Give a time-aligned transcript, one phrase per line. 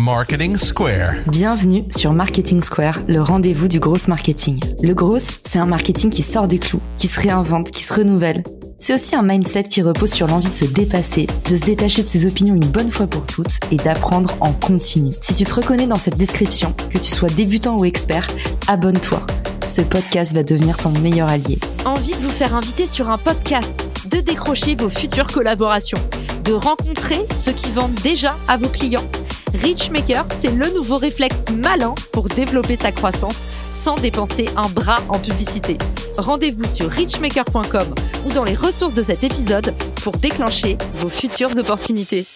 [0.00, 1.12] Marketing Square.
[1.26, 4.58] Bienvenue sur Marketing Square, le rendez-vous du gros marketing.
[4.82, 8.42] Le gros, c'est un marketing qui sort des clous, qui se réinvente, qui se renouvelle.
[8.78, 12.08] C'est aussi un mindset qui repose sur l'envie de se dépasser, de se détacher de
[12.08, 15.12] ses opinions une bonne fois pour toutes et d'apprendre en continu.
[15.20, 18.26] Si tu te reconnais dans cette description, que tu sois débutant ou expert,
[18.68, 19.26] abonne-toi.
[19.68, 21.58] Ce podcast va devenir ton meilleur allié.
[21.84, 25.98] Envie de vous faire inviter sur un podcast, de décrocher vos futures collaborations,
[26.44, 29.04] de rencontrer ceux qui vendent déjà à vos clients?
[29.54, 35.18] Richmaker, c'est le nouveau réflexe malin pour développer sa croissance sans dépenser un bras en
[35.18, 35.78] publicité.
[36.16, 37.94] Rendez-vous sur richmaker.com
[38.26, 42.26] ou dans les ressources de cet épisode pour déclencher vos futures opportunités.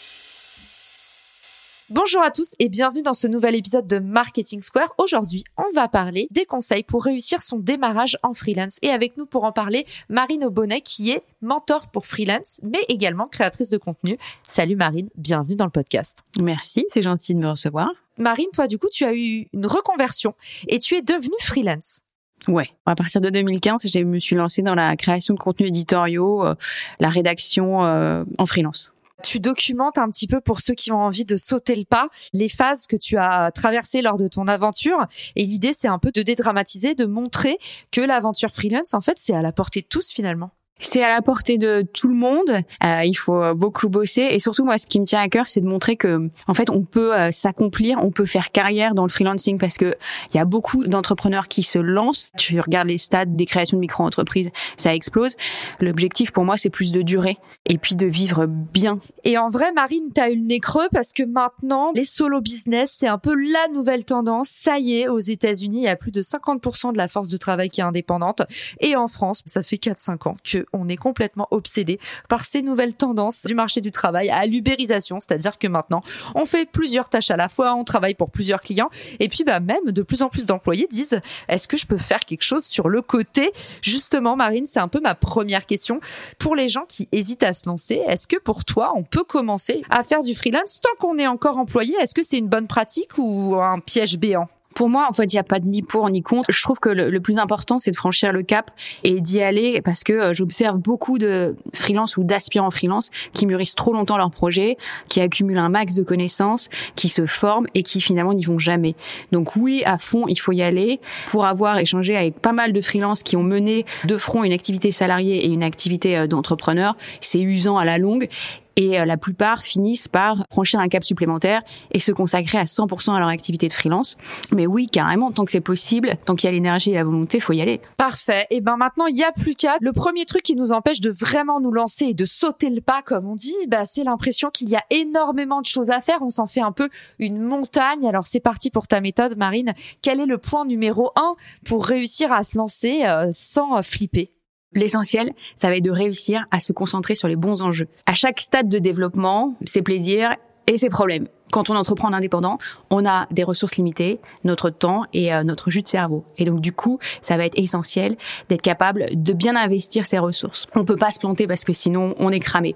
[1.95, 4.93] Bonjour à tous et bienvenue dans ce nouvel épisode de Marketing Square.
[4.99, 8.81] Aujourd'hui, on va parler des conseils pour réussir son démarrage en freelance.
[8.83, 13.29] Et avec nous pour en parler, Marine Aubonnet qui est mentor pour freelance, mais également
[13.29, 14.19] créatrice de contenu.
[14.43, 16.25] Salut Marine, bienvenue dans le podcast.
[16.43, 17.89] Merci, c'est gentil de me recevoir.
[18.19, 20.35] Marine, toi du coup, tu as eu une reconversion
[20.67, 22.01] et tu es devenue freelance.
[22.49, 26.45] Ouais, à partir de 2015, je me suis lancée dans la création de contenus éditoriaux,
[26.45, 26.55] euh,
[26.99, 28.94] la rédaction euh, en freelance
[29.25, 32.49] tu documentes un petit peu pour ceux qui ont envie de sauter le pas les
[32.49, 35.07] phases que tu as traversées lors de ton aventure.
[35.37, 37.59] Et l'idée, c'est un peu de dédramatiser, de montrer
[37.91, 40.51] que l'aventure freelance, en fait, c'est à la portée de tous finalement.
[40.81, 42.51] C'est à la portée de tout le monde.
[42.85, 45.61] Euh, il faut beaucoup bosser et surtout moi, ce qui me tient à cœur, c'est
[45.61, 49.09] de montrer que en fait, on peut euh, s'accomplir, on peut faire carrière dans le
[49.09, 49.95] freelancing parce que
[50.33, 52.31] il y a beaucoup d'entrepreneurs qui se lancent.
[52.37, 55.37] Tu regardes les stades des créations de micro-entreprises, ça explose.
[55.81, 58.99] L'objectif pour moi, c'est plus de durer et puis de vivre bien.
[59.25, 62.97] Et en vrai, Marine, t'as eu le nez creux parce que maintenant, les solo business,
[62.99, 64.49] c'est un peu la nouvelle tendance.
[64.49, 67.37] Ça y est, aux États-Unis, il y a plus de 50% de la force de
[67.37, 68.43] travail qui est indépendante
[68.81, 71.99] et en France, ça fait 4-5 ans que on est complètement obsédé
[72.29, 76.01] par ces nouvelles tendances du marché du travail à l'ubérisation, c'est-à-dire que maintenant,
[76.35, 78.89] on fait plusieurs tâches à la fois, on travaille pour plusieurs clients,
[79.21, 82.21] et puis bah même de plus en plus d'employés disent est-ce que je peux faire
[82.21, 83.53] quelque chose sur le côté?
[83.83, 86.01] Justement, Marine, c'est un peu ma première question.
[86.39, 88.03] Pour les gens qui hésitent à se lancer.
[88.07, 91.59] Est-ce que pour toi, on peut commencer à faire du freelance tant qu'on est encore
[91.59, 91.95] employé?
[92.01, 94.49] Est-ce que c'est une bonne pratique ou un piège béant?
[94.75, 96.51] Pour moi, en fait, il n'y a pas de ni pour ni contre.
[96.53, 98.71] Je trouve que le, plus important, c'est de franchir le cap
[99.03, 103.77] et d'y aller parce que euh, j'observe beaucoup de freelance ou d'aspirants freelance qui mûrissent
[103.77, 104.77] trop longtemps leur projet,
[105.09, 108.95] qui accumulent un max de connaissances, qui se forment et qui finalement n'y vont jamais.
[109.33, 111.01] Donc oui, à fond, il faut y aller.
[111.29, 114.93] Pour avoir échangé avec pas mal de freelance qui ont mené de front une activité
[114.93, 118.29] salariée et une activité euh, d'entrepreneur, c'est usant à la longue
[118.77, 121.63] et euh, la plupart finissent par franchir un cap supplémentaire
[121.93, 124.17] et se consacrer à 100% à leur activité de freelance.
[124.53, 127.41] Mais oui, carrément, tant que c'est possible, tant qu'il y a l'énergie et la volonté,
[127.41, 127.81] faut y aller.
[127.97, 128.47] Parfait.
[128.51, 129.77] Et ben maintenant, il y a plus qu'à.
[129.81, 133.03] Le premier truc qui nous empêche de vraiment nous lancer et de sauter le pas,
[133.03, 136.19] comme on dit, bah, c'est l'impression qu'il y a énormément de choses à faire.
[136.23, 138.07] On s'en fait un peu une montagne.
[138.07, 139.75] Alors c'est parti pour ta méthode, Marine.
[140.03, 141.35] Quel est le point numéro un
[141.67, 144.31] pour réussir à se lancer euh, sans flipper?
[144.75, 147.89] L'essentiel, ça va être de réussir à se concentrer sur les bons enjeux.
[148.07, 150.35] À chaque stade de développement, ses plaisirs
[150.67, 152.59] et ses problèmes quand on entreprend en indépendant,
[152.91, 156.25] on a des ressources limitées, notre temps et euh, notre jus de cerveau.
[156.37, 158.17] Et donc du coup, ça va être essentiel
[158.49, 160.67] d'être capable de bien investir ses ressources.
[160.75, 162.75] On peut pas se planter parce que sinon on est cramé.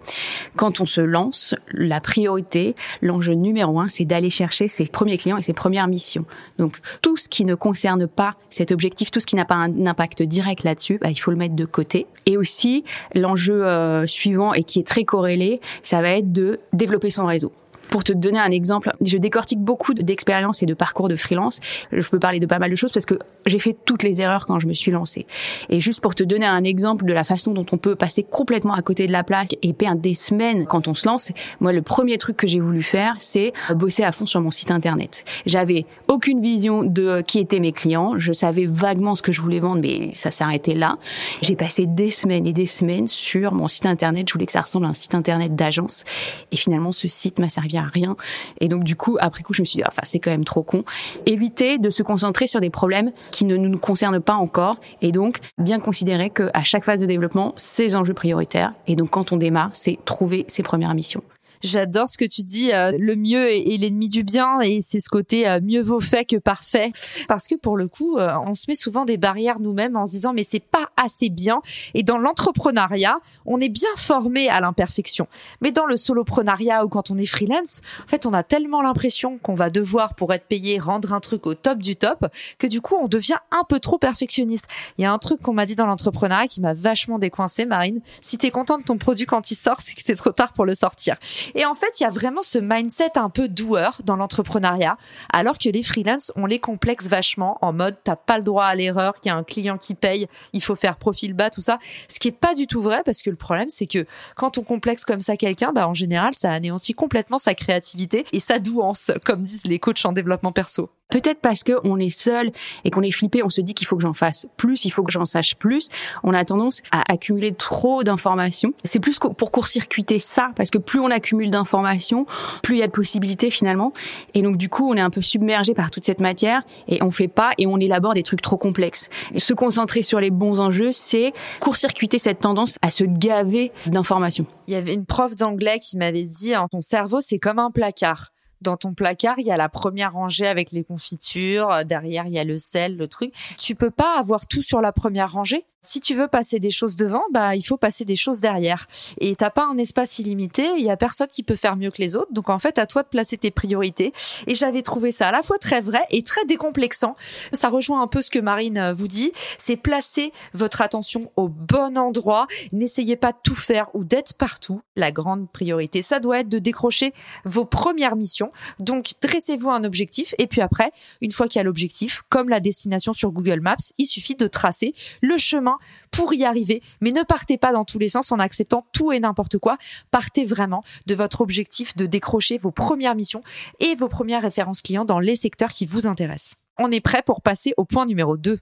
[0.54, 5.38] Quand on se lance, la priorité, l'enjeu numéro un, c'est d'aller chercher ses premiers clients
[5.38, 6.24] et ses premières missions.
[6.60, 9.86] Donc tout ce qui ne concerne pas cet objectif, tout ce qui n'a pas un
[9.86, 12.06] impact direct là-dessus, bah, il faut le mettre de côté.
[12.26, 12.84] Et aussi
[13.16, 17.50] l'enjeu euh, suivant et qui est très corrélé, ça va être de développer son réseau.
[17.90, 21.60] Pour te donner un exemple, je décortique beaucoup d'expériences et de parcours de freelance.
[21.92, 24.46] Je peux parler de pas mal de choses parce que j'ai fait toutes les erreurs
[24.46, 25.26] quand je me suis lancée.
[25.68, 28.74] Et juste pour te donner un exemple de la façon dont on peut passer complètement
[28.74, 31.82] à côté de la plaque et perdre des semaines quand on se lance, moi le
[31.82, 35.24] premier truc que j'ai voulu faire, c'est bosser à fond sur mon site internet.
[35.46, 39.60] J'avais aucune vision de qui étaient mes clients, je savais vaguement ce que je voulais
[39.60, 40.98] vendre, mais ça arrêté là.
[41.42, 44.28] J'ai passé des semaines et des semaines sur mon site internet.
[44.28, 46.04] Je voulais que ça ressemble à un site internet d'agence,
[46.52, 48.16] et finalement ce site m'a servi rien.
[48.60, 50.62] Et donc du coup, après coup, je me suis dit, enfin, c'est quand même trop
[50.62, 50.84] con.
[51.26, 55.38] Éviter de se concentrer sur des problèmes qui ne nous concernent pas encore, et donc
[55.58, 58.72] bien considérer que à chaque phase de développement, ces enjeux prioritaires.
[58.86, 61.22] Et donc quand on démarre, c'est trouver ses premières missions.
[61.62, 62.72] J'adore ce que tu dis.
[62.72, 66.24] Euh, le mieux est, l'ennemi du bien et c'est ce côté euh, mieux vaut fait
[66.24, 66.92] que parfait.
[67.26, 70.12] Parce que pour le coup, euh, on se met souvent des barrières nous-mêmes en se
[70.12, 71.60] disant mais c'est pas assez bien.
[71.94, 75.26] Et dans l'entrepreneuriat, on est bien formé à l'imperfection.
[75.60, 79.38] Mais dans le soloprenariat ou quand on est freelance, en fait, on a tellement l'impression
[79.38, 82.26] qu'on va devoir pour être payé rendre un truc au top du top
[82.58, 84.66] que du coup, on devient un peu trop perfectionniste.
[84.96, 88.00] Il y a un truc qu'on m'a dit dans l'entrepreneuriat qui m'a vachement décoincé, Marine.
[88.20, 90.64] Si t'es content de ton produit quand il sort, c'est que c'est trop tard pour
[90.64, 91.16] le sortir.
[91.54, 94.96] Et en fait, il y a vraiment ce mindset un peu doueur dans l'entrepreneuriat,
[95.32, 98.74] alors que les freelances, on les complexe vachement en mode t'as pas le droit à
[98.74, 101.78] l'erreur, qu'il y a un client qui paye, il faut faire profil bas, tout ça.
[102.08, 104.06] Ce qui est pas du tout vrai parce que le problème, c'est que
[104.36, 108.40] quand on complexe comme ça quelqu'un, bah, en général, ça anéantit complètement sa créativité et
[108.40, 110.90] sa douance, comme disent les coachs en développement perso.
[111.10, 112.52] Peut-être parce que on est seul
[112.84, 115.02] et qu'on est flippé, on se dit qu'il faut que j'en fasse plus, il faut
[115.02, 115.88] que j'en sache plus.
[116.22, 118.74] On a tendance à accumuler trop d'informations.
[118.84, 122.26] C'est plus pour court-circuiter ça, parce que plus on accumule d'informations,
[122.62, 123.92] plus il y a de possibilités finalement.
[124.34, 127.10] Et donc du coup, on est un peu submergé par toute cette matière et on
[127.10, 129.08] fait pas et on élabore des trucs trop complexes.
[129.36, 134.46] Se concentrer sur les bons enjeux, c'est court-circuiter cette tendance à se gaver d'informations.
[134.66, 137.70] Il y avait une prof d'anglais qui m'avait dit, hein, ton cerveau, c'est comme un
[137.70, 138.28] placard
[138.60, 142.38] dans ton placard, il y a la première rangée avec les confitures, derrière il y
[142.38, 143.32] a le sel, le truc.
[143.58, 145.64] Tu peux pas avoir tout sur la première rangée?
[145.80, 148.86] Si tu veux passer des choses devant, bah il faut passer des choses derrière.
[149.20, 150.68] Et t'as pas un espace illimité.
[150.76, 152.32] Il y a personne qui peut faire mieux que les autres.
[152.32, 154.12] Donc en fait, à toi de placer tes priorités.
[154.46, 157.14] Et j'avais trouvé ça à la fois très vrai et très décomplexant.
[157.52, 159.32] Ça rejoint un peu ce que Marine euh, vous dit.
[159.58, 162.46] C'est placer votre attention au bon endroit.
[162.72, 164.80] N'essayez pas de tout faire ou d'être partout.
[164.96, 167.14] La grande priorité, ça doit être de décrocher
[167.44, 168.50] vos premières missions.
[168.80, 170.34] Donc dressez-vous un objectif.
[170.38, 170.90] Et puis après,
[171.20, 174.48] une fois qu'il y a l'objectif, comme la destination sur Google Maps, il suffit de
[174.48, 174.92] tracer
[175.22, 175.77] le chemin
[176.10, 176.82] pour y arriver.
[177.00, 179.76] Mais ne partez pas dans tous les sens en acceptant tout et n'importe quoi.
[180.10, 183.42] Partez vraiment de votre objectif de décrocher vos premières missions
[183.80, 186.56] et vos premières références clients dans les secteurs qui vous intéressent.
[186.78, 188.58] On est prêt pour passer au point numéro 2.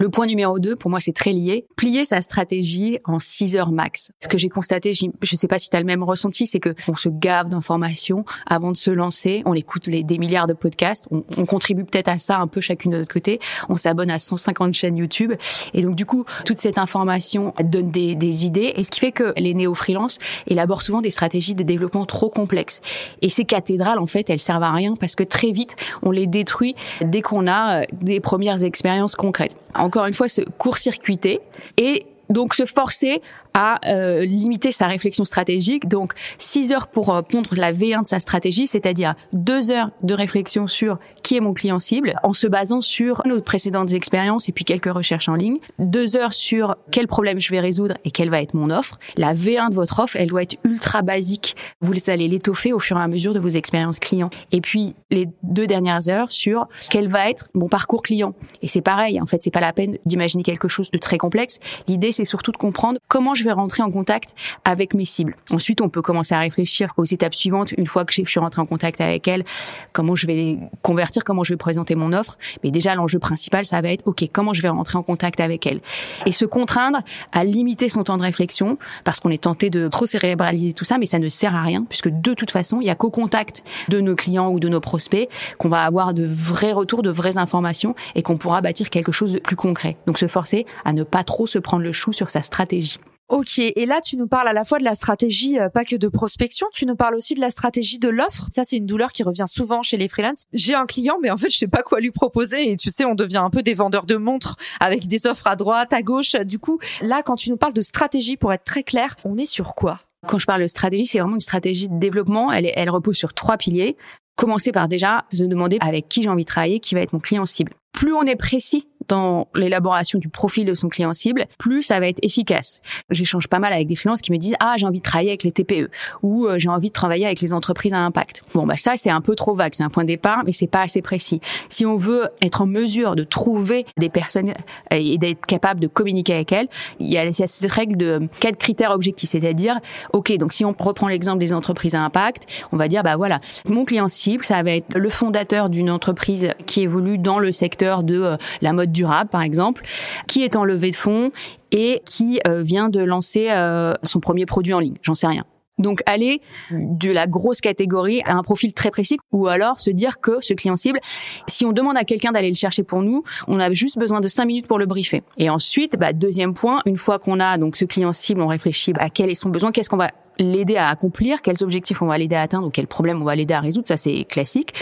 [0.00, 1.66] Le point numéro 2, pour moi, c'est très lié.
[1.76, 4.12] Plier sa stratégie en 6 heures max.
[4.20, 6.60] Ce que j'ai constaté, je ne sais pas si tu as le même ressenti, c'est
[6.60, 9.42] que on se gave d'informations avant de se lancer.
[9.44, 11.08] On écoute des milliards de podcasts.
[11.10, 13.40] On, on contribue peut-être à ça un peu chacune de notre côté.
[13.68, 15.32] On s'abonne à 150 chaînes YouTube.
[15.74, 18.74] Et donc, du coup, toute cette information donne des, des idées.
[18.76, 22.82] Et ce qui fait que les néo-freelance élaborent souvent des stratégies de développement trop complexes.
[23.20, 26.28] Et ces cathédrales, en fait, elles servent à rien parce que très vite, on les
[26.28, 29.56] détruit dès qu'on a euh, des premières expériences concrètes
[29.88, 31.40] encore une fois se court-circuiter
[31.78, 33.22] et donc se forcer
[33.54, 35.88] à euh, limiter sa réflexion stratégique.
[35.88, 40.14] Donc 6 heures pour euh, pondre la V1 de sa stratégie, c'est-à-dire 2 heures de
[40.14, 44.52] réflexion sur qui est mon client cible, en se basant sur nos précédentes expériences et
[44.52, 45.58] puis quelques recherches en ligne.
[45.78, 48.98] 2 heures sur quel problème je vais résoudre et quelle va être mon offre.
[49.16, 51.56] La V1 de votre offre, elle doit être ultra basique.
[51.80, 54.30] Vous allez l'étoffer au fur et à mesure de vos expériences clients.
[54.52, 58.34] Et puis les deux dernières heures sur quel va être mon parcours client.
[58.62, 61.58] Et c'est pareil, en fait, c'est pas la peine d'imaginer quelque chose de très complexe.
[61.86, 64.34] L'idée, c'est surtout de comprendre comment je vais rentrer en contact
[64.64, 65.36] avec mes cibles.
[65.50, 67.72] Ensuite, on peut commencer à réfléchir aux étapes suivantes.
[67.72, 69.44] Une fois que je suis rentré en contact avec elles,
[69.92, 72.36] comment je vais les convertir, comment je vais présenter mon offre.
[72.62, 75.66] Mais déjà, l'enjeu principal, ça va être, OK, comment je vais rentrer en contact avec
[75.66, 75.80] elles.
[76.26, 77.00] Et se contraindre
[77.32, 80.98] à limiter son temps de réflexion parce qu'on est tenté de trop cérébraliser tout ça,
[80.98, 83.64] mais ça ne sert à rien puisque de toute façon, il y a qu'au contact
[83.88, 85.28] de nos clients ou de nos prospects
[85.58, 89.32] qu'on va avoir de vrais retours, de vraies informations et qu'on pourra bâtir quelque chose
[89.32, 89.96] de plus concret.
[90.06, 92.98] Donc se forcer à ne pas trop se prendre le chou sur sa stratégie.
[93.28, 95.96] Ok, et là tu nous parles à la fois de la stratégie, euh, pas que
[95.96, 98.48] de prospection, tu nous parles aussi de la stratégie de l'offre.
[98.50, 100.44] Ça c'est une douleur qui revient souvent chez les freelances.
[100.54, 103.04] J'ai un client, mais en fait je sais pas quoi lui proposer et tu sais
[103.04, 106.36] on devient un peu des vendeurs de montres avec des offres à droite, à gauche.
[106.46, 109.44] Du coup, là quand tu nous parles de stratégie, pour être très clair, on est
[109.44, 110.00] sur quoi?
[110.26, 112.50] Quand je parle de stratégie, c'est vraiment une stratégie de développement.
[112.50, 113.96] Elle, elle repose sur trois piliers.
[114.36, 117.18] Commencer par déjà se demander avec qui j'ai envie de travailler, qui va être mon
[117.18, 117.74] client cible.
[117.92, 122.08] Plus on est précis dans l'élaboration du profil de son client cible, plus ça va
[122.08, 122.80] être efficace.
[123.10, 125.44] J'échange pas mal avec des freelances qui me disent ah j'ai envie de travailler avec
[125.44, 125.90] les TPE
[126.22, 128.42] ou euh, j'ai envie de travailler avec les entreprises à impact.
[128.54, 130.66] Bon bah ça c'est un peu trop vague, c'est un point de départ mais c'est
[130.66, 131.40] pas assez précis.
[131.68, 134.52] Si on veut être en mesure de trouver des personnes
[134.90, 138.90] et d'être capable de communiquer avec elles, il y a, cette règle de quatre critères
[138.90, 139.78] objectifs, c'est-à-dire
[140.12, 143.38] ok donc si on reprend l'exemple des entreprises à impact, on va dire bah voilà
[143.68, 148.02] mon client cible ça va être le fondateur d'une entreprise qui évolue dans le secteur
[148.02, 149.82] de euh, la mode durable, par exemple,
[150.26, 151.30] qui est en levée de fonds
[151.70, 154.96] et qui euh, vient de lancer euh, son premier produit en ligne.
[155.02, 155.44] J'en sais rien.
[155.78, 156.40] Donc aller
[156.72, 160.54] de la grosse catégorie à un profil très précis ou alors se dire que ce
[160.54, 161.00] client cible,
[161.46, 164.28] si on demande à quelqu'un d'aller le chercher pour nous, on a juste besoin de
[164.28, 165.22] cinq minutes pour le briefer.
[165.36, 168.92] Et ensuite, bah, deuxième point, une fois qu'on a donc ce client cible, on réfléchit
[168.98, 172.18] à quel est son besoin, qu'est-ce qu'on va l'aider à accomplir, quels objectifs on va
[172.18, 174.74] l'aider à atteindre ou quels problèmes on va l'aider à résoudre, ça c'est classique.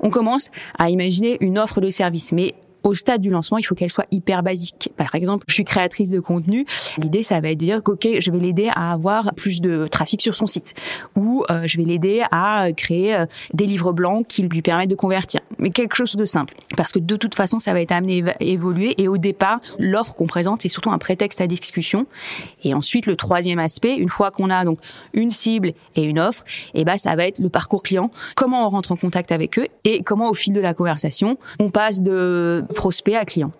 [0.00, 3.74] On commence à imaginer une offre de service, mais au stade du lancement, il faut
[3.74, 4.90] qu'elle soit hyper basique.
[4.96, 6.66] Par exemple, je suis créatrice de contenu.
[6.98, 10.20] L'idée, ça va être de dire, OK, je vais l'aider à avoir plus de trafic
[10.22, 10.74] sur son site.
[11.16, 14.94] Ou euh, je vais l'aider à créer euh, des livres blancs qui lui permettent de
[14.94, 15.40] convertir.
[15.58, 16.54] Mais quelque chose de simple.
[16.76, 18.94] Parce que de toute façon, ça va être amené à évoluer.
[19.00, 22.06] Et au départ, l'offre qu'on présente, c'est surtout un prétexte à discussion.
[22.64, 24.78] Et ensuite, le troisième aspect, une fois qu'on a donc
[25.12, 28.10] une cible et une offre, et eh ben, ça va être le parcours client.
[28.34, 31.70] Comment on rentre en contact avec eux et comment au fil de la conversation, on
[31.70, 33.52] passe de prospect à client.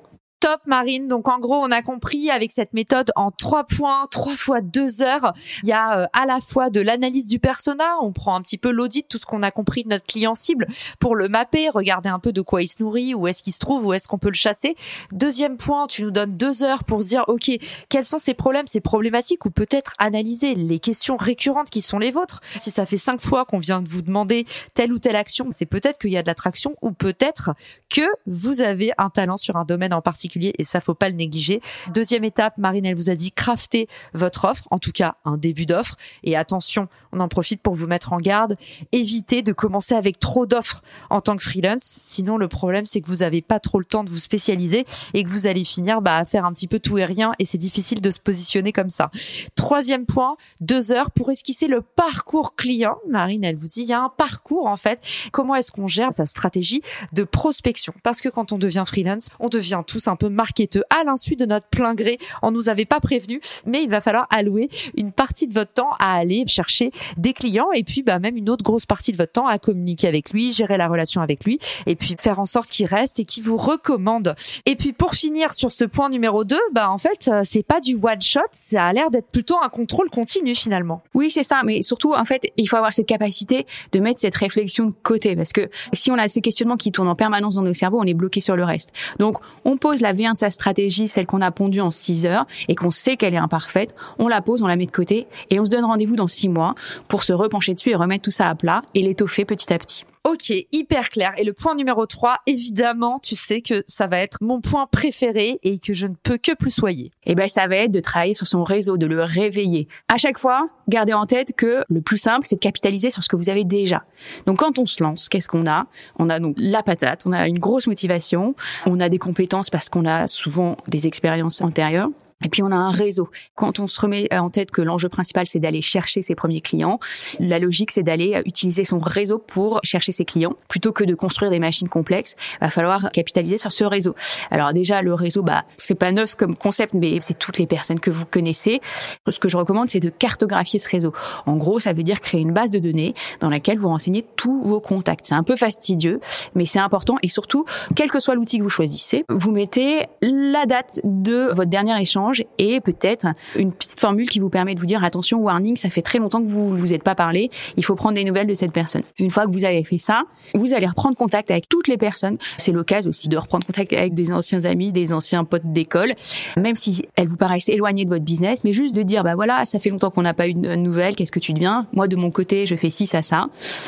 [0.43, 1.07] Top Marine.
[1.07, 5.01] Donc en gros, on a compris avec cette méthode en trois points, trois fois deux
[5.01, 5.33] heures.
[5.63, 8.59] Il y a euh, à la fois de l'analyse du persona, on prend un petit
[8.59, 10.67] peu l'audit, tout ce qu'on a compris de notre client cible
[10.99, 13.61] pour le mapper, regarder un peu de quoi il se nourrit, où est-ce qu'il se
[13.61, 14.75] trouve, où est-ce qu'on peut le chasser.
[15.13, 17.53] Deuxième point, tu nous donnes deux heures pour dire ok,
[17.89, 22.11] quels sont ces problèmes, ces problématiques, ou peut-être analyser les questions récurrentes qui sont les
[22.11, 22.41] vôtres.
[22.57, 24.45] Si ça fait cinq fois qu'on vient de vous demander
[24.75, 27.53] telle ou telle action, c'est peut-être qu'il y a de l'attraction, ou peut-être
[27.89, 31.15] que vous avez un talent sur un domaine en particulier et ça faut pas le
[31.15, 31.61] négliger.
[31.95, 35.67] Deuxième étape, Marine, elle vous a dit crafter votre offre, en tout cas un début
[35.67, 35.97] d'offre.
[36.23, 38.57] Et attention, on en profite pour vous mettre en garde.
[38.93, 41.83] Évitez de commencer avec trop d'offres en tant que freelance.
[41.83, 44.85] Sinon, le problème, c'est que vous avez pas trop le temps de vous spécialiser
[45.15, 47.45] et que vous allez finir bah, à faire un petit peu tout et rien et
[47.45, 49.11] c'est difficile de se positionner comme ça.
[49.55, 52.97] Troisième point, deux heures pour esquisser le parcours client.
[53.09, 55.01] Marine, elle vous dit, il y a un parcours en fait.
[55.33, 57.95] Comment est-ce qu'on gère sa stratégie de prospection?
[58.03, 61.47] Parce que quand on devient freelance, on devient tous un peu marketeux à l'insu de
[61.47, 62.17] notre plein gré.
[62.43, 65.91] On nous avait pas prévenu, mais il va falloir allouer une partie de votre temps
[65.99, 69.33] à aller chercher des clients et puis bah, même une autre grosse partie de votre
[69.33, 72.71] temps à communiquer avec lui, gérer la relation avec lui et puis faire en sorte
[72.71, 74.37] qu'il reste et qu'il vous recommande.
[74.65, 77.81] Et puis pour finir sur ce point numéro 2, bah en fait, euh, c'est pas
[77.81, 81.03] du one shot, ça a l'air d'être plutôt un contrôle continu finalement.
[81.15, 84.37] Oui, c'est ça, mais surtout en fait, il faut avoir cette capacité de mettre cette
[84.37, 87.63] réflexion de côté parce que si on a ces questionnements qui tournent en permanence dans
[87.63, 88.93] nos cerveaux, on est bloqué sur le reste.
[89.19, 92.75] Donc, on pose la de sa stratégie, celle qu'on a pondue en 6 heures et
[92.75, 95.67] qu'on sait qu'elle est imparfaite, on la pose, on la met de côté et on
[95.67, 96.75] se donne rendez-vous dans 6 mois
[97.09, 100.05] pour se repencher dessus et remettre tout ça à plat et l'étoffer petit à petit.
[100.25, 101.33] Ok, hyper clair.
[101.39, 105.59] Et le point numéro 3, évidemment, tu sais que ça va être mon point préféré
[105.65, 107.11] et que je ne peux que plus soyer.
[107.25, 109.89] Eh ben, ça va être de travailler sur son réseau, de le réveiller.
[110.07, 113.29] À chaque fois, gardez en tête que le plus simple, c'est de capitaliser sur ce
[113.29, 114.05] que vous avez déjà.
[114.47, 115.87] Donc, quand on se lance, qu'est-ce qu'on a?
[116.21, 118.55] On a donc la patate, on a une grosse motivation,
[118.87, 122.11] on a des compétences parce qu'on a souvent des expériences antérieures.
[122.45, 123.29] Et puis on a un réseau.
[123.55, 126.99] Quand on se remet en tête que l'enjeu principal c'est d'aller chercher ses premiers clients,
[127.41, 131.51] la logique c'est d'aller utiliser son réseau pour chercher ses clients plutôt que de construire
[131.51, 132.37] des machines complexes.
[132.61, 134.15] Va falloir capitaliser sur ce réseau.
[134.51, 138.01] Alors déjà le réseau, bah c'est pas neuf comme concept, mais c'est toutes les personnes
[138.01, 138.81] que vous connaissez.
[139.29, 141.13] Ce que je recommande c'est de cartographier ce réseau.
[141.47, 144.63] En gros, ça veut dire créer une base de données dans laquelle vous renseignez tous
[144.63, 145.27] vos contacts.
[145.27, 146.21] C'est un peu fastidieux,
[146.55, 150.67] mais c'est important et surtout, quel que soit l'outil que vous choisissez, vous mettez la
[150.67, 154.87] date de votre dernier échange et peut-être une petite formule qui vous permet de vous
[154.87, 157.95] dire attention warning, ça fait très longtemps que vous vous êtes pas parlé, il faut
[157.95, 159.03] prendre des nouvelles de cette personne.
[159.19, 160.23] Une fois que vous avez fait ça,
[160.55, 162.39] vous allez reprendre contact avec toutes les personnes.
[162.57, 166.15] C'est l'occasion aussi de reprendre contact avec des anciens amis, des anciens potes d'école,
[166.57, 169.65] même si elles vous paraissent éloignées de votre business, mais juste de dire bah voilà,
[169.65, 171.87] ça fait longtemps qu'on n'a pas eu de nouvelles, qu'est-ce que tu deviens?
[171.93, 173.47] Moi de mon côté, je fais ci ça ça.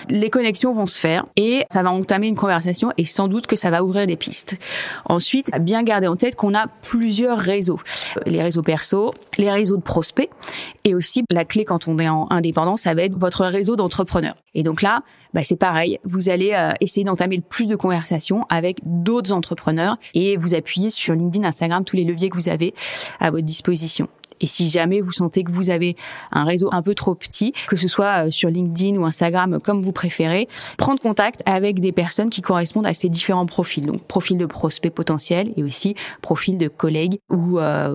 [0.09, 3.57] Les connexions vont se faire et ça va entamer une conversation et sans doute que
[3.57, 4.57] ça va ouvrir des pistes.
[5.07, 7.81] Ensuite, bien garder en tête qu'on a plusieurs réseaux
[8.35, 10.29] les réseaux perso, les réseaux de prospects
[10.85, 14.35] et aussi la clé quand on est en indépendant, ça va être votre réseau d'entrepreneurs.
[14.55, 18.45] Et donc là, bah c'est pareil, vous allez euh, essayer d'entamer le plus de conversations
[18.51, 22.75] avec d'autres entrepreneurs et vous appuyer sur LinkedIn, Instagram, tous les leviers que vous avez
[23.21, 24.09] à votre disposition.
[24.41, 25.97] Et si jamais vous sentez que vous avez
[26.33, 29.83] un réseau un peu trop petit, que ce soit euh, sur LinkedIn ou Instagram, comme
[29.83, 33.85] vous préférez, prendre contact avec des personnes qui correspondent à ces différents profils.
[33.85, 37.95] Donc, profil de prospect potentiel et aussi profil de collègues ou euh,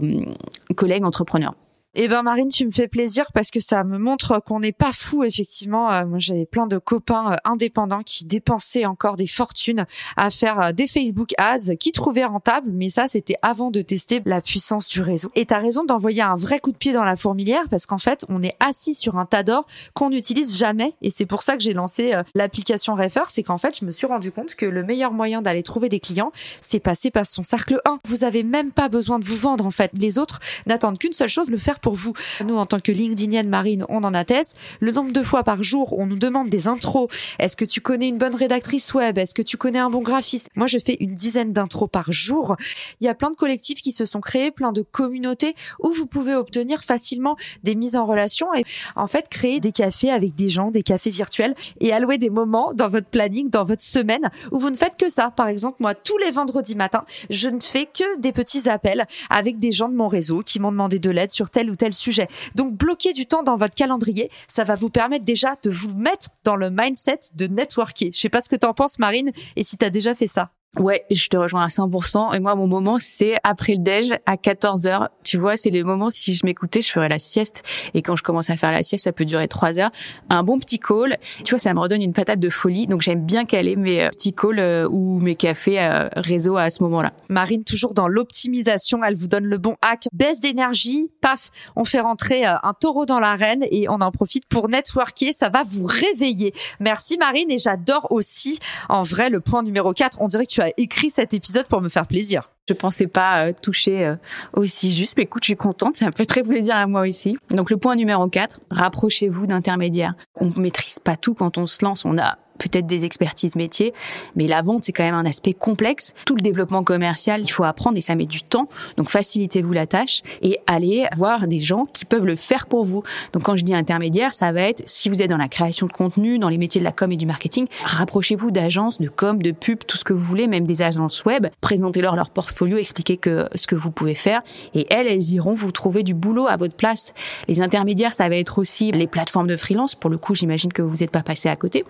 [0.76, 1.54] collègues entrepreneurs.
[1.96, 4.92] Eh ben Marine, tu me fais plaisir parce que ça me montre qu'on n'est pas
[4.94, 5.92] fou effectivement.
[5.92, 10.62] Euh, moi, j'avais plein de copains euh, indépendants qui dépensaient encore des fortunes à faire
[10.62, 14.88] euh, des Facebook ads, qui trouvaient rentable, mais ça c'était avant de tester la puissance
[14.88, 15.32] du réseau.
[15.34, 17.98] Et tu as raison d'envoyer un vrai coup de pied dans la fourmilière parce qu'en
[17.98, 19.66] fait, on est assis sur un tas d'or
[19.96, 23.80] qu'on n'utilise jamais et c'est pour ça que j'ai lancé l'application Refer, c'est qu'en fait,
[23.80, 26.32] je me suis rendu compte que le meilleur moyen d'aller trouver des clients,
[26.62, 27.98] c'est passer par son cercle 1.
[28.06, 29.90] Vous avez même pas besoin de vous vendre en fait.
[29.98, 32.14] Les autres n'attendent qu'une seule chose, le faire pour vous.
[32.46, 34.56] Nous, en tant que LinkedInienne Marine, on en atteste.
[34.80, 37.10] Le nombre de fois par jour, on nous demande des intros.
[37.40, 39.18] Est-ce que tu connais une bonne rédactrice web?
[39.18, 40.50] Est-ce que tu connais un bon graphiste?
[40.56, 42.56] Moi, je fais une dizaine d'intros par jour.
[43.02, 46.06] Il y a plein de collectifs qui se sont créés, plein de communautés où vous
[46.06, 48.64] pouvez obtenir facilement des mises en relation et
[48.96, 52.74] en fait créer des cafés avec des gens, des cafés virtuels et allouer des moments
[52.74, 55.32] dans votre planning, dans votre semaine où vous ne faites que ça.
[55.32, 59.60] Par exemple, moi, tous les vendredis matins, je ne fais que des petits appels avec
[59.60, 62.28] des gens de mon réseau qui m'ont demandé de l'aide sur tel ou tel sujet.
[62.56, 66.30] Donc, bloquer du temps dans votre calendrier, ça va vous permettre déjà de vous mettre
[66.44, 68.12] dans le mindset de networker.
[68.14, 70.28] Je sais pas ce que tu en penses, Marine, et si tu as déjà fait
[70.28, 70.52] ça.
[70.78, 72.36] Ouais, je te rejoins à 100%.
[72.36, 75.10] Et moi, mon moment, c'est après le déj, à 14 heures.
[75.30, 77.62] Tu vois, c'est les moments, si je m'écoutais, je ferais la sieste.
[77.94, 79.92] Et quand je commence à faire la sieste, ça peut durer 3 heures.
[80.32, 82.88] Un bon petit call, tu vois, ça me redonne une patate de folie.
[82.88, 86.72] Donc, j'aime bien caler mes euh, petits calls euh, ou mes cafés euh, réseau à
[86.72, 87.14] ce moment-là.
[87.30, 90.06] Marine, toujours dans l'optimisation, elle vous donne le bon hack.
[90.14, 94.68] Baisse d'énergie, paf, on fait rentrer un taureau dans l'arène et on en profite pour
[94.68, 95.32] networker.
[95.32, 96.54] Ça va vous réveiller.
[96.80, 98.58] Merci Marine et j'adore aussi,
[98.90, 100.18] en vrai, le point numéro 4.
[100.22, 102.50] On dirait que tu as écrit cet épisode pour me faire plaisir.
[102.70, 104.16] Je pensais pas euh, toucher euh,
[104.54, 107.36] aussi juste, mais écoute, je suis contente, ça me fait très plaisir à moi aussi.
[107.50, 110.14] Donc le point numéro 4, rapprochez-vous d'intermédiaires.
[110.40, 113.94] On maîtrise pas tout quand on se lance, on a peut-être des expertises métiers,
[114.36, 116.14] mais la vente, c'est quand même un aspect complexe.
[116.26, 118.68] Tout le développement commercial, il faut apprendre et ça met du temps.
[118.98, 123.02] Donc, facilitez-vous la tâche et allez voir des gens qui peuvent le faire pour vous.
[123.34, 125.92] Donc, quand je dis intermédiaire, ça va être, si vous êtes dans la création de
[125.92, 129.52] contenu, dans les métiers de la com et du marketing, rapprochez-vous d'agences, de com, de
[129.52, 131.48] pub, tout ce que vous voulez, même des agences web.
[131.62, 134.42] Présentez-leur leur portfolio, expliquez que ce que vous pouvez faire
[134.74, 137.14] et elles, elles iront vous trouver du boulot à votre place.
[137.48, 139.96] Les intermédiaires, ça va être aussi les plateformes de freelance.
[139.96, 141.84] Pour le coup, j'imagine que vous n'êtes pas passé à côté.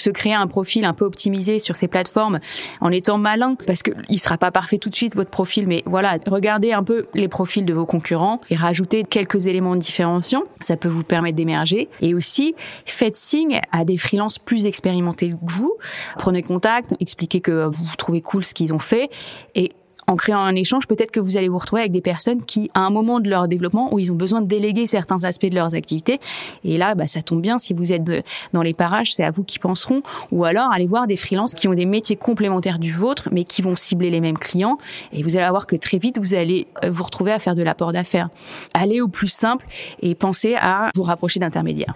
[0.00, 2.40] Se créer un profil un peu optimisé sur ces plateformes
[2.80, 5.82] en étant malin, parce que il sera pas parfait tout de suite votre profil, mais
[5.86, 10.44] voilà, regardez un peu les profils de vos concurrents et rajoutez quelques éléments différenciants.
[10.60, 11.88] Ça peut vous permettre d'émerger.
[12.00, 12.54] Et aussi,
[12.86, 15.74] faites signe à des freelances plus expérimentés que vous.
[16.16, 19.08] Prenez contact, expliquez que vous trouvez cool ce qu'ils ont fait
[19.54, 19.70] et
[20.06, 22.80] en créant un échange, peut-être que vous allez vous retrouver avec des personnes qui, à
[22.80, 25.74] un moment de leur développement, où ils ont besoin de déléguer certains aspects de leurs
[25.74, 26.18] activités,
[26.64, 28.02] et là, bah, ça tombe bien, si vous êtes
[28.52, 31.68] dans les parages, c'est à vous qui penseront, ou alors allez voir des freelances qui
[31.68, 34.78] ont des métiers complémentaires du vôtre, mais qui vont cibler les mêmes clients,
[35.12, 37.62] et vous allez voir que très vite, vous allez euh, vous retrouver à faire de
[37.62, 38.28] l'apport d'affaires.
[38.74, 39.66] Allez au plus simple
[40.00, 41.94] et pensez à vous rapprocher d'intermédiaires.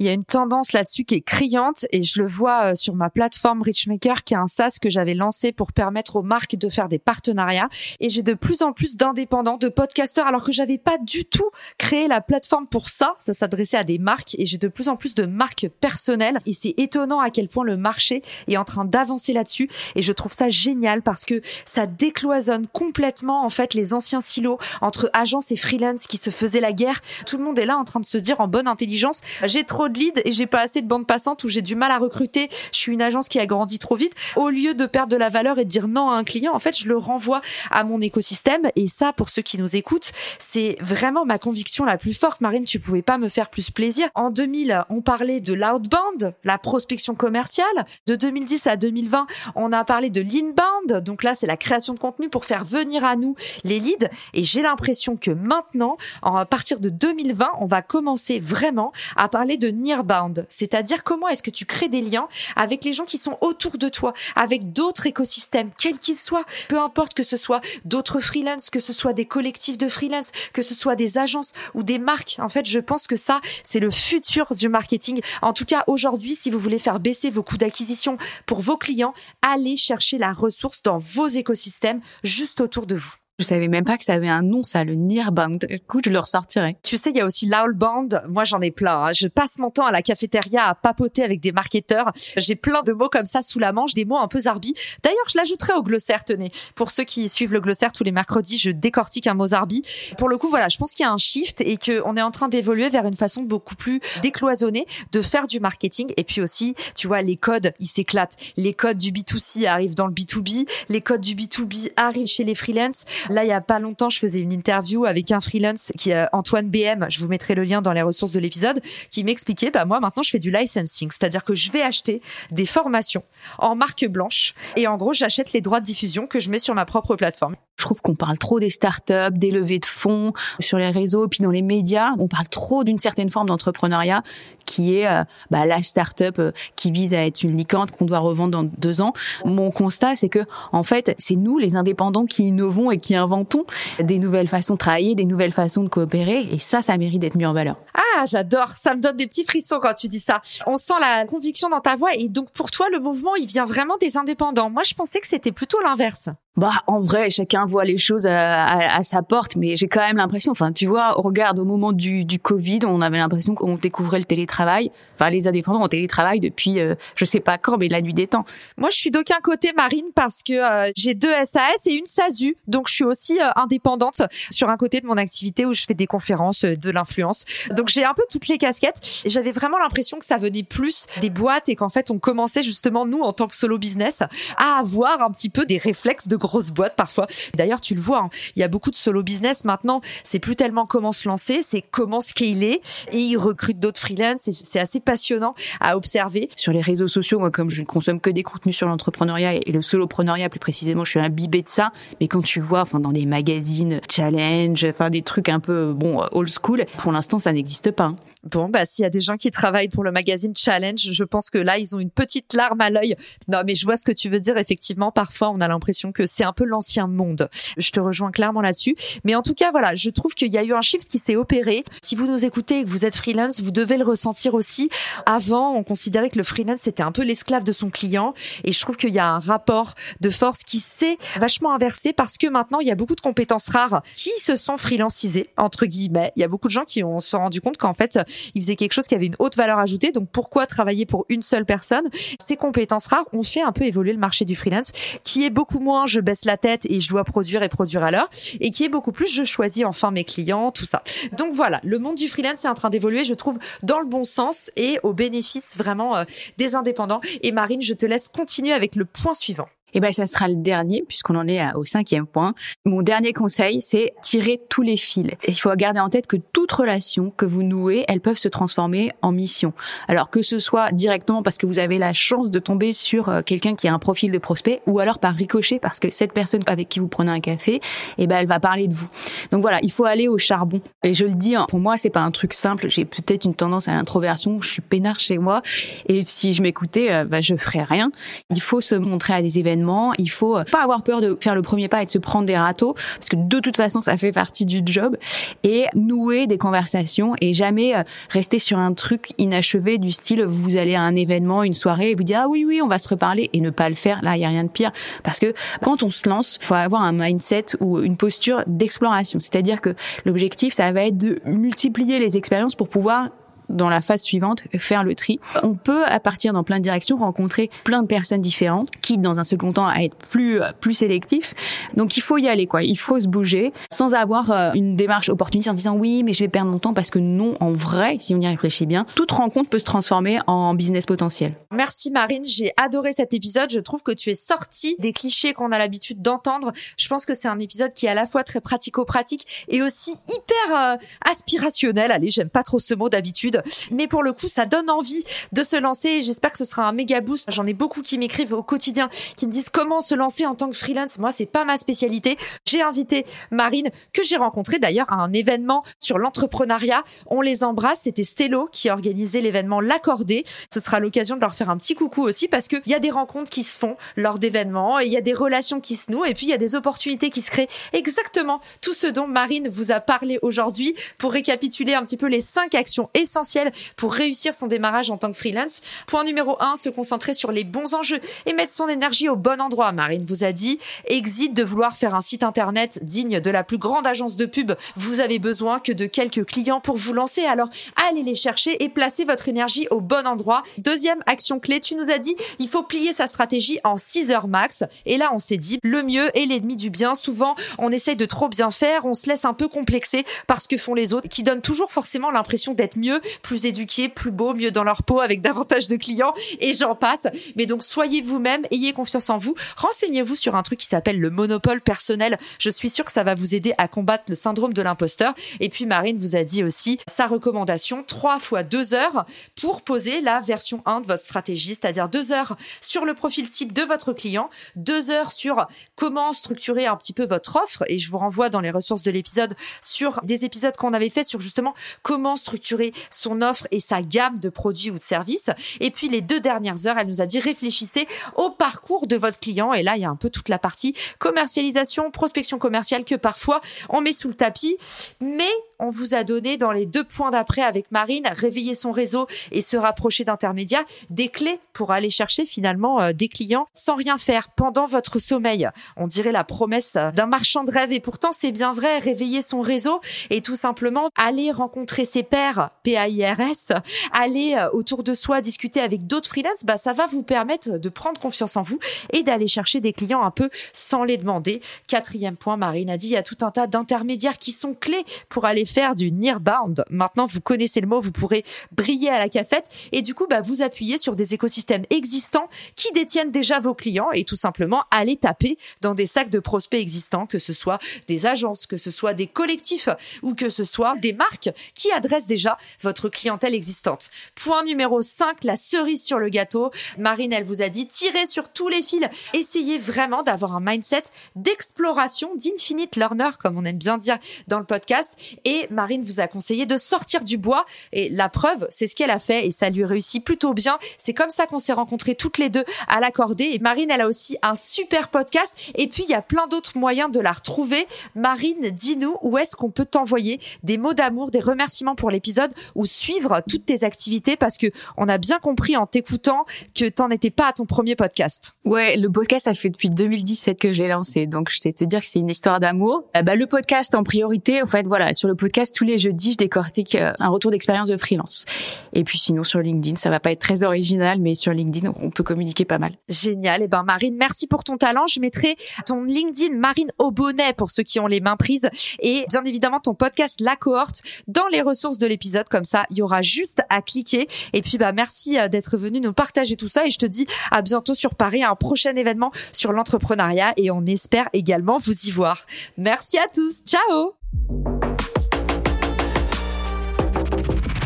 [0.00, 2.94] Il y a une tendance là-dessus qui est criante et je le vois euh, sur
[2.94, 6.70] ma plateforme Richmaker qui est un SaaS que j'avais lancé pour permettre aux marques de
[6.70, 7.68] faire des partenariats.
[8.00, 11.50] Et j'ai de plus en plus d'indépendants, de podcasteurs alors que j'avais pas du tout
[11.76, 14.96] créé la plateforme pour ça, ça s'adressait à des marques et j'ai de plus en
[14.96, 16.38] plus de marques personnelles.
[16.46, 19.68] Et c'est étonnant à quel point le marché est en train d'avancer là-dessus.
[19.96, 24.56] Et je trouve ça génial parce que ça décloisonne complètement en fait les anciens silos
[24.80, 27.02] entre agences et freelance qui se faisaient la guerre.
[27.26, 29.89] Tout le monde est là en train de se dire en bonne intelligence, j'ai trop
[29.90, 32.48] de leads et j'ai pas assez de bande passante où j'ai du mal à recruter.
[32.72, 34.12] Je suis une agence qui a grandi trop vite.
[34.36, 36.58] Au lieu de perdre de la valeur et de dire non à un client, en
[36.58, 38.70] fait, je le renvoie à mon écosystème.
[38.76, 42.40] Et ça, pour ceux qui nous écoutent, c'est vraiment ma conviction la plus forte.
[42.40, 44.08] Marine, tu pouvais pas me faire plus plaisir.
[44.14, 47.66] En 2000, on parlait de l'outbound, la prospection commerciale.
[48.06, 51.04] De 2010 à 2020, on a parlé de l'inbound.
[51.04, 54.08] Donc là, c'est la création de contenu pour faire venir à nous les leads.
[54.34, 59.56] Et j'ai l'impression que maintenant, à partir de 2020, on va commencer vraiment à parler
[59.56, 63.38] de nearbound, c'est-à-dire comment est-ce que tu crées des liens avec les gens qui sont
[63.40, 68.20] autour de toi, avec d'autres écosystèmes, quels qu'ils soient, peu importe que ce soit d'autres
[68.20, 71.98] freelances, que ce soit des collectifs de freelance, que ce soit des agences ou des
[71.98, 72.36] marques.
[72.38, 75.20] En fait, je pense que ça, c'est le futur du marketing.
[75.42, 78.16] En tout cas, aujourd'hui, si vous voulez faire baisser vos coûts d'acquisition
[78.46, 83.14] pour vos clients, allez chercher la ressource dans vos écosystèmes juste autour de vous.
[83.40, 85.66] Je savais même pas que ça avait un nom, ça, le Nearbound.
[85.70, 86.76] Écoute, je le ressortirai.
[86.82, 88.22] Tu sais, il y a aussi l'Oulbound.
[88.28, 89.06] Moi, j'en ai plein.
[89.06, 89.12] Hein.
[89.14, 92.12] Je passe mon temps à la cafétéria à papoter avec des marketeurs.
[92.36, 94.74] J'ai plein de mots comme ça sous la manche, des mots un peu zarbi.
[95.02, 96.50] D'ailleurs, je l'ajouterai au glossaire, tenez.
[96.74, 99.80] Pour ceux qui suivent le glossaire tous les mercredis, je décortique un mot zarbi.
[100.18, 102.30] Pour le coup, voilà, je pense qu'il y a un shift et qu'on est en
[102.30, 106.12] train d'évoluer vers une façon beaucoup plus décloisonnée de faire du marketing.
[106.18, 108.36] Et puis aussi, tu vois, les codes, ils s'éclatent.
[108.58, 110.68] Les codes du B2C arrivent dans le B2B.
[110.90, 113.06] Les codes du B2B arrivent chez les freelances.
[113.30, 116.26] Là, il y a pas longtemps, je faisais une interview avec un freelance qui est
[116.32, 117.06] Antoine BM.
[117.08, 118.80] Je vous mettrai le lien dans les ressources de l'épisode,
[119.12, 121.10] qui m'expliquait, bah, moi, maintenant, je fais du licensing.
[121.12, 123.22] C'est-à-dire que je vais acheter des formations
[123.58, 124.54] en marque blanche.
[124.74, 127.54] Et en gros, j'achète les droits de diffusion que je mets sur ma propre plateforme.
[127.80, 131.40] Je trouve qu'on parle trop des startups, des levées de fonds sur les réseaux, puis
[131.42, 134.22] dans les médias, on parle trop d'une certaine forme d'entrepreneuriat
[134.66, 138.18] qui est euh, bah, la startup euh, qui vise à être une licorne qu'on doit
[138.18, 139.14] revendre dans deux ans.
[139.44, 140.40] Mon constat, c'est que
[140.72, 143.64] en fait, c'est nous, les indépendants, qui innovons et qui inventons
[143.98, 147.34] des nouvelles façons de travailler, des nouvelles façons de coopérer, et ça, ça mérite d'être
[147.34, 147.76] mis en valeur.
[147.94, 148.72] Ah, j'adore.
[148.76, 150.42] Ça me donne des petits frissons quand tu dis ça.
[150.66, 153.64] On sent la conviction dans ta voix, et donc pour toi, le mouvement, il vient
[153.64, 154.70] vraiment des indépendants.
[154.70, 156.28] Moi, je pensais que c'était plutôt l'inverse.
[156.56, 160.16] Bah, en vrai, chacun voit les choses à, à, sa porte, mais j'ai quand même
[160.16, 164.18] l'impression, enfin, tu vois, regarde, au moment du, du Covid, on avait l'impression qu'on découvrait
[164.18, 164.90] le télétravail.
[165.14, 168.26] Enfin, les indépendants ont télétravail depuis, euh, je sais pas quand, mais la nuit des
[168.26, 168.44] temps.
[168.76, 170.52] Moi, je suis d'aucun côté, Marine, parce que
[170.88, 174.76] euh, j'ai deux SAS et une SASU, donc je suis aussi euh, indépendante sur un
[174.76, 177.44] côté de mon activité où je fais des conférences, de l'influence.
[177.76, 179.00] Donc j'ai un peu toutes les casquettes.
[179.24, 183.06] J'avais vraiment l'impression que ça venait plus des boîtes et qu'en fait, on commençait justement,
[183.06, 184.24] nous, en tant que solo business,
[184.56, 187.28] à avoir un petit peu des réflexes de grosses boîtes parfois.
[187.54, 190.00] D'ailleurs, tu le vois, hein, il y a beaucoup de solo business maintenant.
[190.24, 192.80] C'est plus tellement comment se lancer, c'est comment scaler.
[193.12, 194.50] Et ils recrutent d'autres freelance.
[194.52, 196.48] C'est assez passionnant à observer.
[196.56, 199.72] Sur les réseaux sociaux, moi, comme je ne consomme que des contenus sur l'entrepreneuriat et
[199.72, 201.92] le solopreneuriat plus précisément, je suis imbibée de ça.
[202.20, 206.24] Mais quand tu vois, enfin, dans des magazines challenge, enfin, des trucs un peu, bon,
[206.32, 208.04] old school, pour l'instant, ça n'existe pas.
[208.04, 208.16] Hein.
[208.44, 211.50] Bon, bah s'il y a des gens qui travaillent pour le magazine Challenge, je pense
[211.50, 213.14] que là, ils ont une petite larme à l'œil.
[213.48, 214.56] Non, mais je vois ce que tu veux dire.
[214.56, 217.50] Effectivement, parfois, on a l'impression que c'est un peu l'ancien monde.
[217.76, 218.96] Je te rejoins clairement là-dessus.
[219.24, 221.36] Mais en tout cas, voilà, je trouve qu'il y a eu un shift qui s'est
[221.36, 221.84] opéré.
[222.02, 224.88] Si vous nous écoutez et que vous êtes freelance, vous devez le ressentir aussi.
[225.26, 228.32] Avant, on considérait que le freelance, c'était un peu l'esclave de son client.
[228.64, 232.38] Et je trouve qu'il y a un rapport de force qui s'est vachement inversé parce
[232.38, 236.32] que maintenant, il y a beaucoup de compétences rares qui se sont freelancisées, entre guillemets.
[236.36, 238.18] Il y a beaucoup de gens qui ont se rendu compte qu'en fait,
[238.54, 240.12] il faisait quelque chose qui avait une haute valeur ajoutée.
[240.12, 242.08] Donc pourquoi travailler pour une seule personne?
[242.40, 244.92] Ces compétences rares ont fait un peu évoluer le marché du freelance,
[245.24, 248.10] qui est beaucoup moins je baisse la tête et je dois produire et produire à
[248.10, 248.28] l'heure,
[248.60, 251.02] et qui est beaucoup plus je choisis enfin mes clients, tout ça.
[251.36, 254.24] Donc voilà, le monde du freelance est en train d'évoluer, je trouve, dans le bon
[254.24, 256.24] sens et au bénéfice vraiment euh,
[256.58, 257.20] des indépendants.
[257.42, 259.68] Et Marine, je te laisse continuer avec le point suivant.
[259.94, 262.54] Eh ben, ça sera le dernier puisqu'on en est au cinquième point.
[262.84, 265.30] Mon dernier conseil, c'est tirer tous les fils.
[265.46, 269.12] il faut garder en tête que toute relation que vous nouez, elles peuvent se transformer
[269.22, 269.72] en mission.
[270.08, 273.42] Alors que ce soit directement parce que vous avez la chance de tomber sur euh,
[273.42, 276.62] quelqu'un qui a un profil de prospect, ou alors par ricochet parce que cette personne
[276.66, 277.80] avec qui vous prenez un café,
[278.18, 279.08] eh ben, elle va parler de vous.
[279.50, 280.80] Donc voilà, il faut aller au charbon.
[281.02, 282.88] Et je le dis, hein, pour moi, c'est pas un truc simple.
[282.88, 284.60] J'ai peut-être une tendance à l'introversion.
[284.60, 285.62] Je suis peinard chez moi,
[286.06, 288.10] et si je m'écoutais, bah, je ferais rien.
[288.50, 289.79] Il faut se montrer à des événements
[290.18, 292.46] il faut euh, pas avoir peur de faire le premier pas et de se prendre
[292.46, 295.16] des râteaux parce que de toute façon ça fait partie du job
[295.62, 300.76] et nouer des conversations et jamais euh, rester sur un truc inachevé du style vous
[300.76, 303.08] allez à un événement, une soirée et vous dire ah oui oui on va se
[303.08, 304.20] reparler et ne pas le faire.
[304.22, 304.90] Là il y a rien de pire
[305.22, 309.40] parce que quand on se lance, faut avoir un mindset ou une posture d'exploration.
[309.40, 313.28] C'est-à-dire que l'objectif ça va être de multiplier les expériences pour pouvoir
[313.70, 315.38] dans la phase suivante, faire le tri.
[315.62, 319.40] On peut, à partir dans plein de directions, rencontrer plein de personnes différentes, quitte dans
[319.40, 321.54] un second temps à être plus plus sélectif.
[321.96, 322.82] Donc il faut y aller, quoi.
[322.82, 326.44] Il faut se bouger sans avoir euh, une démarche opportuniste en disant oui, mais je
[326.44, 329.30] vais perdre mon temps parce que non, en vrai, si on y réfléchit bien, toute
[329.30, 331.54] rencontre peut se transformer en business potentiel.
[331.72, 333.70] Merci Marine, j'ai adoré cet épisode.
[333.70, 336.72] Je trouve que tu es sortie des clichés qu'on a l'habitude d'entendre.
[336.96, 340.12] Je pense que c'est un épisode qui est à la fois très pratico-pratique et aussi
[340.28, 340.96] hyper euh,
[341.28, 342.10] aspirationnel.
[342.12, 343.59] Allez, j'aime pas trop ce mot d'habitude
[343.90, 346.22] mais pour le coup, ça donne envie de se lancer.
[346.22, 347.46] J'espère que ce sera un méga boost.
[347.50, 350.70] J'en ai beaucoup qui m'écrivent au quotidien, qui me disent comment se lancer en tant
[350.70, 351.18] que freelance.
[351.18, 352.36] Moi, c'est pas ma spécialité.
[352.66, 357.02] J'ai invité Marine, que j'ai rencontrée d'ailleurs à un événement sur l'entrepreneuriat.
[357.26, 358.02] On les embrasse.
[358.02, 360.44] C'était Stello qui a organisé l'événement L'Accordé.
[360.72, 363.10] Ce sera l'occasion de leur faire un petit coucou aussi parce qu'il y a des
[363.10, 366.34] rencontres qui se font lors d'événements, il y a des relations qui se nouent et
[366.34, 367.68] puis il y a des opportunités qui se créent.
[367.92, 372.40] Exactement tout ce dont Marine vous a parlé aujourd'hui pour récapituler un petit peu les
[372.40, 373.49] cinq actions essentielles
[373.96, 375.80] pour réussir son démarrage en tant que freelance.
[376.06, 379.60] Point numéro 1, se concentrer sur les bons enjeux et mettre son énergie au bon
[379.60, 379.92] endroit.
[379.92, 383.78] Marine vous a dit, exit de vouloir faire un site internet digne de la plus
[383.78, 384.72] grande agence de pub.
[384.96, 387.44] Vous avez besoin que de quelques clients pour vous lancer.
[387.44, 387.68] Alors,
[388.08, 390.62] allez les chercher et placez votre énergie au bon endroit.
[390.78, 394.48] Deuxième action clé, tu nous as dit, il faut plier sa stratégie en 6 heures
[394.48, 394.84] max.
[395.06, 397.14] Et là, on s'est dit, le mieux est l'ennemi du bien.
[397.14, 400.76] Souvent, on essaye de trop bien faire, on se laisse un peu complexer parce que
[400.76, 404.70] font les autres, qui donnent toujours forcément l'impression d'être mieux plus éduqués, plus beaux, mieux
[404.70, 407.26] dans leur peau, avec davantage de clients, et j'en passe.
[407.56, 411.30] Mais donc, soyez vous-même, ayez confiance en vous, renseignez-vous sur un truc qui s'appelle le
[411.30, 412.38] monopole personnel.
[412.58, 415.34] Je suis sûre que ça va vous aider à combattre le syndrome de l'imposteur.
[415.60, 419.24] Et puis, Marine vous a dit aussi sa recommandation, 3 fois 2 heures
[419.60, 423.72] pour poser la version 1 de votre stratégie, c'est-à-dire 2 heures sur le profil cible
[423.72, 425.66] de votre client, 2 heures sur
[425.96, 427.84] comment structurer un petit peu votre offre.
[427.88, 431.24] Et je vous renvoie dans les ressources de l'épisode sur des épisodes qu'on avait fait
[431.24, 435.50] sur justement comment structurer son offre et sa gamme de produits ou de services.
[435.80, 439.38] Et puis les deux dernières heures, elle nous a dit réfléchissez au parcours de votre
[439.38, 439.72] client.
[439.72, 443.60] Et là, il y a un peu toute la partie commercialisation, prospection commerciale que parfois
[443.88, 444.76] on met sous le tapis.
[445.20, 449.26] Mais on vous a donné dans les deux points d'après avec Marine, réveiller son réseau
[449.50, 454.18] et se rapprocher d'intermédiaires, des clés pour aller chercher finalement euh, des clients sans rien
[454.18, 455.68] faire pendant votre sommeil.
[455.96, 459.60] On dirait la promesse d'un marchand de rêve et pourtant c'est bien vrai, réveiller son
[459.60, 462.70] réseau et tout simplement aller rencontrer ses pairs,
[463.10, 467.78] PAIRS, aller euh, autour de soi discuter avec d'autres freelances, bah ça va vous permettre
[467.78, 468.78] de prendre confiance en vous
[469.12, 471.60] et d'aller chercher des clients un peu sans les demander.
[471.88, 475.04] Quatrième point, Marine a dit, il y a tout un tas d'intermédiaires qui sont clés
[475.28, 476.84] pour aller faire du nearbound.
[476.90, 480.40] Maintenant, vous connaissez le mot, vous pourrez briller à la cafette et du coup, bah,
[480.40, 485.16] vous appuyez sur des écosystèmes existants qui détiennent déjà vos clients et tout simplement aller
[485.16, 489.14] taper dans des sacs de prospects existants, que ce soit des agences, que ce soit
[489.14, 489.88] des collectifs
[490.22, 494.10] ou que ce soit des marques qui adressent déjà votre clientèle existante.
[494.34, 496.70] Point numéro 5, la cerise sur le gâteau.
[496.98, 499.00] Marine, elle vous a dit tirez sur tous les fils.
[499.34, 501.04] Essayez vraiment d'avoir un mindset
[501.36, 505.14] d'exploration, d'infinite learner, comme on aime bien dire dans le podcast.
[505.44, 507.64] Et Marine vous a conseillé de sortir du bois.
[507.92, 510.78] Et la preuve, c'est ce qu'elle a fait et ça lui réussit plutôt bien.
[510.98, 513.50] C'est comme ça qu'on s'est rencontrés toutes les deux à l'accorder.
[513.52, 515.54] Et Marine, elle a aussi un super podcast.
[515.74, 517.86] Et puis, il y a plein d'autres moyens de la retrouver.
[518.14, 522.86] Marine, dis-nous où est-ce qu'on peut t'envoyer des mots d'amour, des remerciements pour l'épisode ou
[522.90, 527.30] suivre toutes tes activités parce que on a bien compris en t'écoutant que t'en étais
[527.30, 528.54] pas à ton premier podcast.
[528.64, 531.26] Ouais, le podcast, ça fait depuis 2017 que j'ai lancé.
[531.26, 533.04] Donc, je vais te dire que c'est une histoire d'amour.
[533.16, 536.32] Euh, bah, le podcast en priorité, en fait, voilà, sur le podcast, tous les jeudis,
[536.32, 538.44] je décortique euh, un retour d'expérience de freelance.
[538.92, 542.10] Et puis sinon sur LinkedIn, ça va pas être très original, mais sur LinkedIn, on
[542.10, 542.92] peut communiquer pas mal.
[543.08, 543.62] Génial.
[543.62, 545.06] Et eh ben Marine, merci pour ton talent.
[545.06, 548.68] Je mettrai ton LinkedIn Marine au bonnet pour ceux qui ont les mains prises
[549.00, 552.48] et bien évidemment ton podcast La Cohorte dans les ressources de l'épisode.
[552.48, 554.28] Comme ça, il y aura juste à cliquer.
[554.52, 557.26] Et puis bah merci euh, d'être venu nous partager tout ça et je te dis
[557.50, 562.06] à bientôt sur Paris, à un prochain événement sur l'entrepreneuriat et on espère également vous
[562.06, 562.46] y voir.
[562.76, 563.60] Merci à tous.
[563.64, 564.14] Ciao.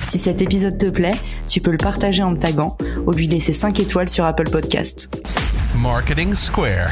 [0.08, 2.76] Si cet épisode te plaît, tu peux le partager en me taguant
[3.06, 5.10] ou lui laisser 5 étoiles sur Apple Podcast.
[5.74, 6.90] Marketing Square.